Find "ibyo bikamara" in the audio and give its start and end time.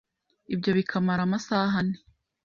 0.53-1.21